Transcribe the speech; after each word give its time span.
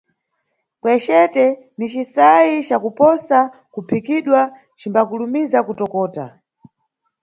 Kwecete 0.81 1.45
ni 1.77 1.85
cisayi 1.93 2.55
cakuposa 2.67 3.39
kuphikidwa, 3.73 4.39
cimbakulimiza 4.79 5.59
kutokota. 5.67 6.25